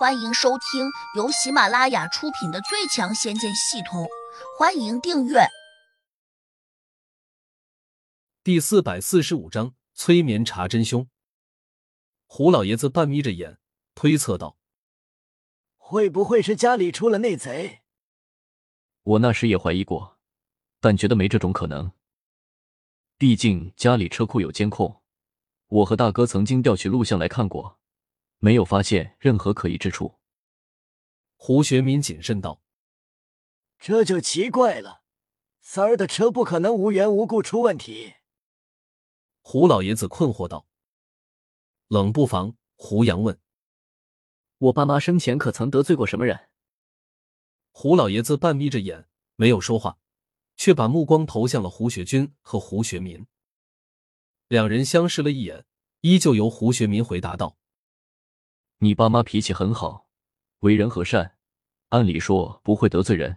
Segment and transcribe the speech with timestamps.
[0.00, 4.04] 欢迎收听由喜马拉雅出品的《最强仙剑系统》，
[4.58, 5.40] 欢迎订阅。
[8.42, 11.06] 第四百四十五章：催眠查真凶。
[12.24, 13.58] 胡老爷子半眯着眼，
[13.94, 14.56] 推测道
[15.76, 17.82] ：“会不会是家里出了内贼？”
[19.04, 20.18] 我那时也怀疑过，
[20.80, 21.92] 但觉得没这种可能。
[23.18, 25.02] 毕竟家里车库有监控，
[25.66, 27.79] 我和大哥曾经调取录像来看过。
[28.40, 30.18] 没有发现任何可疑之处。
[31.36, 32.62] 胡学民谨慎道
[33.78, 35.02] ：“这就奇怪了，
[35.60, 38.14] 三儿的车不可能无缘无故出问题。”
[39.42, 40.66] 胡老爷子困惑道。
[41.88, 43.38] 冷不防，胡杨问
[44.58, 46.48] ：“我爸妈生前可曾得罪过什么人？”
[47.72, 49.98] 胡老爷子半眯着眼，没有说话，
[50.56, 53.26] 却把目光投向了胡学军和胡学民。
[54.48, 55.66] 两人相视了一眼，
[56.00, 57.58] 依旧由胡学民回答道。
[58.82, 60.08] 你爸妈脾气很好，
[60.60, 61.36] 为人和善，
[61.90, 63.36] 按理说不会得罪人。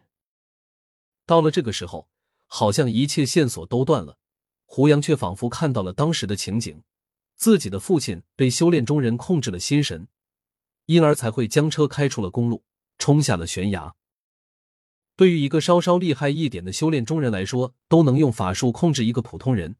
[1.25, 2.07] 到了这个时候，
[2.47, 4.17] 好像一切线索都断了。
[4.63, 6.81] 胡杨却仿佛看到了当时的情景：
[7.35, 10.07] 自己的父亲被修炼中人控制了心神，
[10.85, 12.63] 因而才会将车开出了公路，
[12.97, 13.95] 冲下了悬崖。
[15.17, 19.75] 对于一个稍稍厉害一点的修炼中人来说，都能用法术控制一个普通人。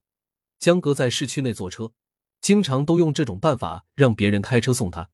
[0.59, 1.94] 江哥在市区内坐车，
[2.42, 5.09] 经常都用这种办法让别人开车送他。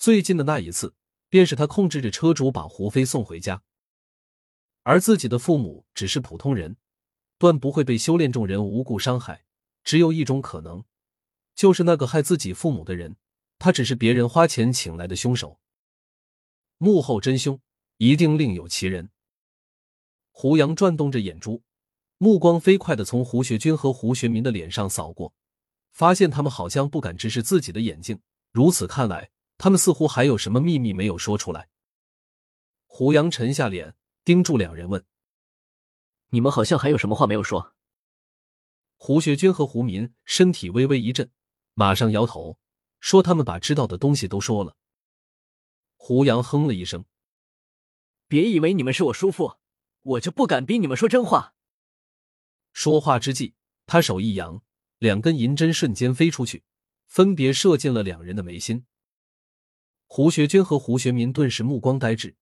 [0.00, 0.94] 最近的那一次，
[1.28, 3.62] 便是他控制着车主把胡飞送回家，
[4.82, 6.78] 而自己的父母只是普通人，
[7.36, 9.44] 断不会被修炼众人无故伤害。
[9.84, 10.82] 只有一种可能，
[11.54, 13.16] 就是那个害自己父母的人，
[13.58, 15.60] 他只是别人花钱请来的凶手。
[16.78, 17.60] 幕后真凶
[17.98, 19.10] 一定另有其人。
[20.30, 21.62] 胡杨转动着眼珠，
[22.16, 25.34] 目光飞快的从胡学军和胡学民的脸上扫过，
[25.92, 28.18] 发现他们好像不敢直视自己的眼睛。
[28.50, 29.30] 如此看来。
[29.62, 31.68] 他们似乎还有什么秘密没有说出来。
[32.86, 33.94] 胡杨沉下脸，
[34.24, 35.04] 盯住两人问
[36.32, 37.74] ：“你们好像还有什么话没有说？”
[38.96, 41.30] 胡学军和胡民身体微微一震，
[41.74, 42.58] 马上摇头
[43.00, 44.78] 说：“他们把知道的东西都说了。”
[45.94, 47.04] 胡杨哼了一声
[48.26, 49.58] ：“别以为你们是我叔父，
[50.00, 51.54] 我就不敢逼你们说真话。”
[52.72, 53.52] 说话之际，
[53.84, 54.62] 他手一扬，
[54.96, 56.64] 两根银针瞬间飞出去，
[57.04, 58.86] 分别射进了两人的眉心。
[60.12, 62.34] 胡学军和胡学民顿时目光呆滞，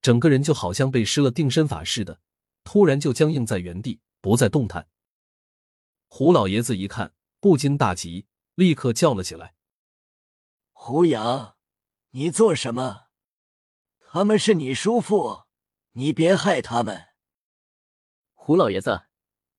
[0.00, 2.20] 整个人就好像被施了定身法似的，
[2.62, 4.88] 突然就僵硬在原地，不再动弹。
[6.06, 9.56] 胡老爷子一看，不禁大急，立刻叫了起来
[10.70, 11.56] ：“胡杨，
[12.10, 13.08] 你做什么？
[13.98, 15.46] 他们是你叔父，
[15.94, 17.06] 你别害他们。”
[18.34, 19.06] 胡老爷子，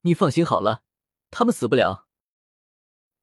[0.03, 0.83] 你放心好了，
[1.29, 2.07] 他们死不了。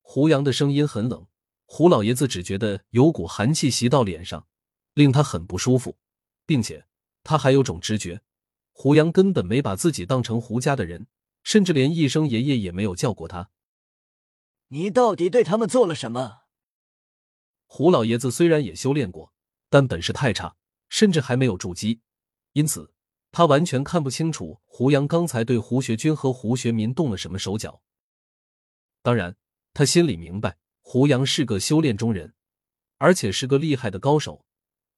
[0.01, 1.25] 胡杨的声音很冷。
[1.65, 4.47] 胡老爷子只觉得有股寒气袭到脸上，
[4.93, 5.97] 令他很不舒服，
[6.45, 6.85] 并且
[7.23, 8.21] 他还有种直觉，
[8.71, 11.07] 胡杨根本没把自己当成胡家的人，
[11.43, 13.49] 甚至连一声爷爷也没有叫过他。
[14.67, 16.43] 你到底对他们做了什么？
[17.65, 19.33] 胡老爷子虽然也修炼过，
[19.69, 20.55] 但本事太差，
[20.87, 22.01] 甚至还没有筑基，
[22.53, 22.93] 因此
[23.31, 27.81] 他完全看不清楚胡杨刚才对胡学军和胡学民动了什么手脚。
[29.01, 29.35] 当然，
[29.73, 30.57] 他心里明白。
[30.87, 32.35] 胡杨是个修炼中人，
[32.99, 34.45] 而且是个厉害的高手。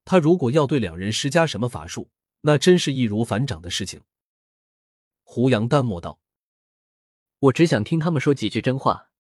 [0.03, 2.11] 他如果要对两人施加什么法术，
[2.41, 4.01] 那真是易如反掌的事情。
[5.23, 6.19] 胡杨淡漠道
[7.39, 9.11] ：“我只想听他们说几句真话。”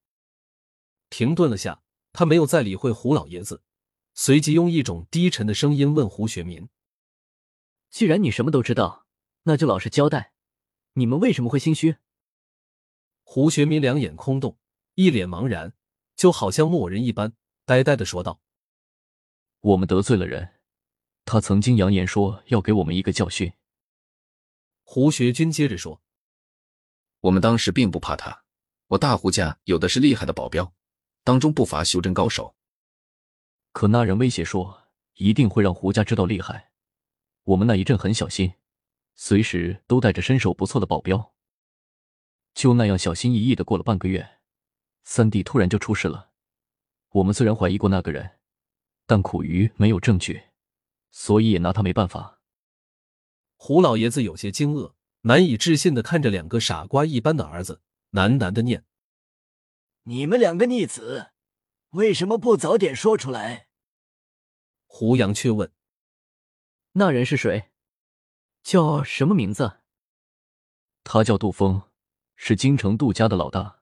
[1.09, 3.63] 停顿了下，他没有再理会胡老爷子，
[4.13, 6.67] 随即用一种低沉的声音问胡学民
[7.89, 9.05] ：“既然你什么都知道，
[9.43, 10.33] 那就老实交代，
[10.93, 11.95] 你们为什么会心虚？”
[13.23, 14.59] 胡学民两眼空洞，
[14.95, 15.73] 一脸茫然。
[16.17, 17.33] 就好像木偶人一般，
[17.63, 18.41] 呆呆的说道
[19.61, 20.55] ：“我们得罪了人，
[21.25, 23.53] 他曾经扬言说要给我们一个教训。”
[24.83, 26.01] 胡学军接着说
[27.21, 28.43] ：“我们当时并不怕他，
[28.87, 30.73] 我大胡家有的是厉害的保镖，
[31.23, 32.55] 当中不乏修真高手。
[33.71, 36.71] 可那人威胁说一定会让胡家知道厉害，
[37.43, 38.53] 我们那一阵很小心，
[39.15, 41.35] 随时都带着身手不错的保镖。
[42.55, 44.27] 就那样小心翼翼的过了半个月。”
[45.09, 46.31] 三弟突然就出事了，
[47.11, 48.39] 我们虽然怀疑过那个人，
[49.05, 50.49] 但苦于没有证据，
[51.11, 52.41] 所以也拿他没办法。
[53.55, 57.81] 胡老爷子有些惊愕，难以置信的看着两个傻瓜一般的儿子，
[58.11, 58.83] 喃喃的念
[60.03, 61.31] ：“你们两个逆子，
[61.91, 63.69] 为什么不早点说出来？”
[64.87, 65.71] 胡杨却问
[66.91, 67.71] ：“那人是谁？
[68.61, 69.77] 叫什么名字？”
[71.05, 71.83] 他叫杜峰，
[72.35, 73.76] 是京城杜家的老大。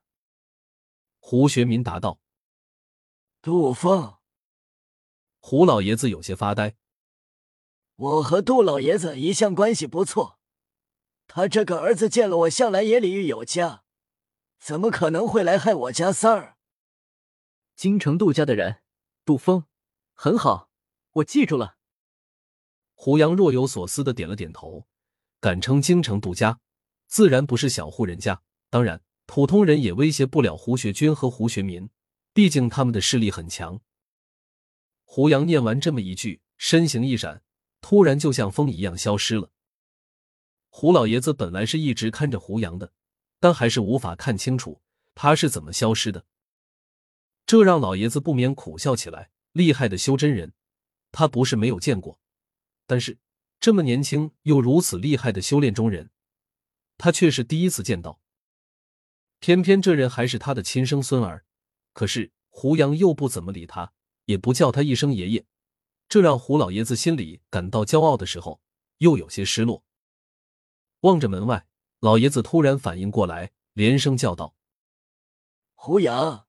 [1.27, 2.19] 胡学民答道
[3.41, 4.17] ：“杜峰。”
[5.41, 6.75] 胡老爷子有些发呆。
[7.95, 10.37] 我和杜老爷子一向关系不错，
[11.25, 13.83] 他这个儿子见了我，向来也礼遇有加，
[14.59, 16.57] 怎么可能会来害我家三儿？
[17.75, 18.83] 京城杜家的人，
[19.25, 19.65] 杜峰，
[20.13, 20.69] 很好，
[21.13, 21.77] 我记住了。
[22.93, 24.85] 胡杨若有所思的点了点头，
[25.39, 26.59] 敢称京城杜家，
[27.07, 28.43] 自然不是小户人家。
[28.69, 31.89] 当然，普通人也威胁不了胡学军和胡学民，
[32.33, 33.81] 毕竟他们的势力很强。
[35.03, 37.43] 胡杨念完这么一句，身形一闪，
[37.81, 39.51] 突然就像风一样消失了。
[40.69, 42.93] 胡老爷子本来是一直看着胡杨的，
[43.39, 44.81] 但还是无法看清楚
[45.13, 46.25] 他是怎么消失的，
[47.45, 49.31] 这让老爷子不免苦笑起来。
[49.53, 50.51] 厉害的修真人，
[51.13, 52.19] 他不是没有见过。
[52.85, 53.17] 但是，
[53.61, 56.11] 这么年轻又如此厉害的修炼中人，
[56.97, 58.19] 他却是第一次见到。
[59.45, 61.45] 偏偏这人还是他的亲生孙儿，
[61.93, 63.93] 可是胡杨又不怎么理他，
[64.25, 65.45] 也不叫他一声爷爷，
[66.09, 68.59] 这让胡老爷子心里感到骄傲的时候，
[68.97, 69.85] 又有些失落。
[71.01, 71.67] 望着门外，
[71.99, 74.55] 老爷子突然反应过来，连声叫道
[75.75, 76.47] ：“胡杨，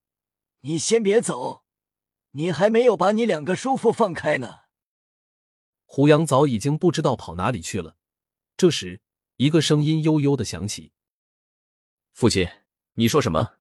[0.60, 1.66] 你先别走，
[2.31, 4.60] 你还没有把你两个叔父放开呢。”
[5.84, 7.98] 胡杨早已经不知道跑哪里去了。
[8.56, 9.02] 这时，
[9.37, 10.93] 一个声音悠悠的响起
[12.14, 12.48] ：“父亲，
[12.96, 13.54] 你说什么？”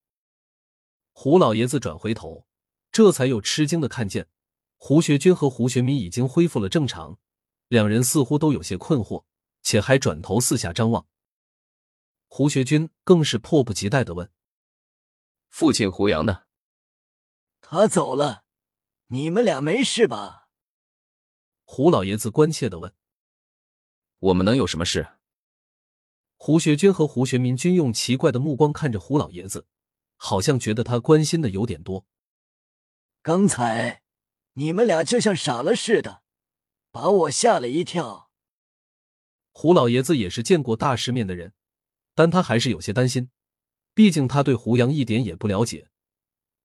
[1.13, 2.45] 胡老爷子转回头，
[2.91, 4.27] 这才又吃惊的看见
[4.75, 7.17] 胡学军和胡学民已经恢复了正常，
[7.69, 9.23] 两人似乎都有些困惑，
[9.61, 11.07] 且还转头四下张望。
[12.27, 14.29] 胡学军更是迫不及待的问
[15.49, 16.43] ：“父亲胡杨呢？”
[17.61, 18.43] 他走了，
[19.07, 20.49] 你们俩没事吧？
[21.63, 22.93] 胡老爷子关切的问
[24.19, 25.17] ：“我们能有什么事？”
[26.45, 29.65] 胡学军和胡学民均用奇怪的目光看着胡老爷子，
[30.15, 32.06] 好像觉得他关心的有点多。
[33.24, 34.03] 刚才
[34.53, 36.21] 你们俩就像傻了似的，
[36.92, 38.30] 把我吓了一跳。
[39.53, 41.53] 胡老爷子也是见过大世面的人，
[42.13, 43.31] 但他还是有些担心，
[43.95, 45.89] 毕竟他对胡杨一点也不了解，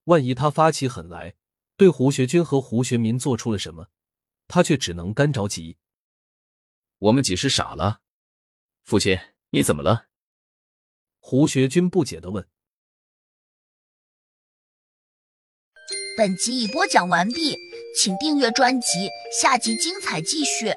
[0.05, 1.37] 万一他发起狠来，
[1.79, 3.89] 对胡学军和胡学民做出了什么。
[4.47, 5.79] 他却只能干着急。
[6.99, 8.03] 我们几时傻了？
[8.83, 9.19] 父亲，
[9.51, 10.07] 你怎么了？
[11.19, 12.49] 胡学军不解的问。
[16.17, 17.57] 本集已播讲完毕，
[17.97, 19.09] 请订阅专辑，
[19.41, 20.73] 下集精彩继续。